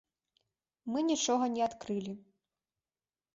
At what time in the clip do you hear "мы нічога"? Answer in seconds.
0.95-1.45